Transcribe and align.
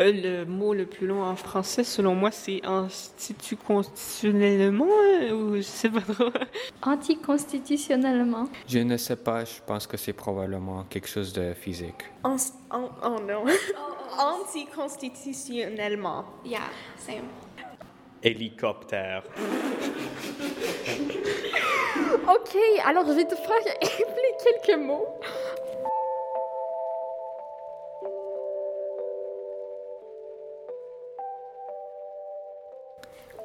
Euh, 0.00 0.12
le 0.12 0.44
mot 0.46 0.72
le 0.72 0.86
plus 0.86 1.06
long 1.06 1.22
en 1.22 1.36
français, 1.36 1.84
selon 1.84 2.14
moi, 2.14 2.30
c'est 2.30 2.64
institut 2.64 3.56
constitutionnellement 3.56 4.86
euh, 4.88 5.32
ou 5.32 5.56
je 5.56 5.60
sais 5.62 5.90
pas 5.90 6.00
trop. 6.00 6.30
Anticonstitutionnellement. 6.82 8.48
Je 8.66 8.78
ne 8.78 8.96
sais 8.96 9.16
pas, 9.16 9.44
je 9.44 9.60
pense 9.66 9.86
que 9.86 9.98
c'est 9.98 10.14
probablement 10.14 10.84
quelque 10.88 11.08
chose 11.08 11.34
de 11.34 11.52
physique. 11.52 12.02
En, 12.24 12.36
en- 12.70 12.88
oh 13.04 13.18
non. 13.20 13.44
Anticonstitutionnellement. 14.18 16.24
Yeah, 16.46 16.60
same. 16.96 17.26
Hélicoptère. 18.22 19.22
Ok, 22.28 22.54
alors 22.86 23.06
je 23.06 23.12
vais 23.12 23.24
te 23.24 23.34
faire 23.34 23.56
appeler 23.80 24.34
quelques 24.44 24.78
mots. 24.78 25.06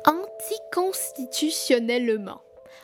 Anticonstitutionnellement. 0.06 2.42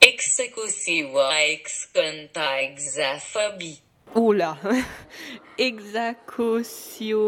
Executiva 0.00 1.42
exconta 1.42 2.62
exaphobie. 2.68 3.82
Là. 4.14 4.56
Exacosio. 5.58 7.18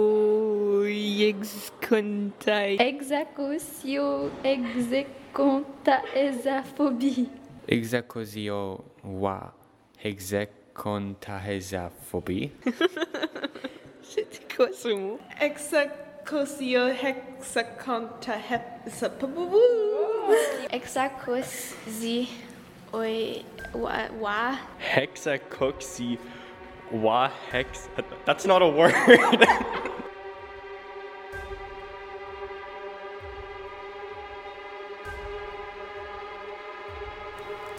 Excontai. 0.86 2.76
Exacotio 2.78 4.30
execonta 4.44 6.04
esaphobie. 6.14 7.28
Exacosio 7.70 8.84
wa 9.04 9.52
hexecontahesaphobie. 10.04 12.50
C'était 14.02 14.40
quoi 14.56 14.72
ce 14.72 14.88
mot? 14.88 15.18
Exacosio 15.40 16.88
hexaconta 16.88 18.34
hexapabou. 18.36 19.54
Exacosi 20.72 22.28
oi 22.92 23.44
wa 23.72 23.92
wa 24.20 24.58
Hexacoxy. 24.80 26.18
Wa 26.90 27.30
hex. 27.52 27.88
That's 28.26 28.46
not 28.46 28.62
a 28.62 28.68
word. 28.68 28.94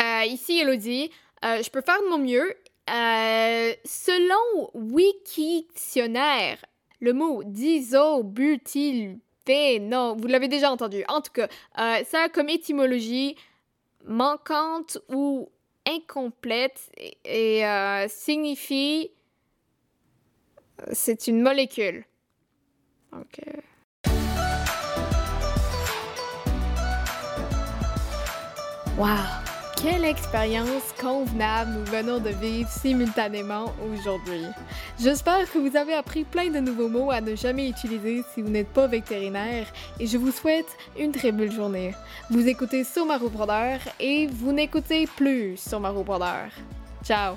Euh, 0.00 0.24
ici, 0.26 0.58
Elodie, 0.60 1.10
euh, 1.44 1.62
je 1.62 1.70
peux 1.70 1.82
faire 1.82 2.00
de 2.02 2.08
mon 2.08 2.18
mieux. 2.18 2.54
Euh, 2.90 3.72
selon 3.84 4.70
Wikidictionnaire, 4.72 6.56
le 7.00 7.12
mot 7.12 7.42
disobutylphéno, 7.44 10.16
vous 10.16 10.26
l'avez 10.26 10.48
déjà 10.48 10.70
entendu. 10.70 11.04
En 11.08 11.20
tout 11.20 11.32
cas, 11.32 11.48
euh, 11.78 12.02
ça 12.04 12.22
a 12.24 12.28
comme 12.30 12.48
étymologie 12.48 13.36
manquante 14.04 14.98
ou 15.08 15.50
incomplète 15.86 16.90
et, 17.24 17.66
euh, 17.66 18.06
signifie 18.08 19.10
c'est 20.92 21.26
une 21.26 21.42
molécule. 21.42 22.04
Euh, 23.12 23.24
Wow! 28.96 29.47
Quelle 29.80 30.04
expérience 30.04 30.92
convenable 31.00 31.70
nous 31.70 31.84
venons 31.84 32.18
de 32.18 32.30
vivre 32.30 32.68
simultanément 32.68 33.72
aujourd'hui. 33.92 34.42
J'espère 35.00 35.50
que 35.52 35.58
vous 35.58 35.76
avez 35.76 35.94
appris 35.94 36.24
plein 36.24 36.50
de 36.50 36.58
nouveaux 36.58 36.88
mots 36.88 37.12
à 37.12 37.20
ne 37.20 37.36
jamais 37.36 37.68
utiliser 37.68 38.24
si 38.34 38.42
vous 38.42 38.48
n'êtes 38.48 38.72
pas 38.72 38.88
vétérinaire 38.88 39.72
et 40.00 40.08
je 40.08 40.18
vous 40.18 40.32
souhaite 40.32 40.76
une 40.98 41.12
très 41.12 41.30
belle 41.30 41.52
journée. 41.52 41.94
Vous 42.28 42.48
écoutez 42.48 42.82
Somaru 42.82 43.28
Brother 43.28 43.78
et 44.00 44.26
vous 44.26 44.50
n'écoutez 44.50 45.06
plus 45.06 45.56
Somaru 45.56 46.02
Brother. 46.02 46.50
Ciao! 47.04 47.36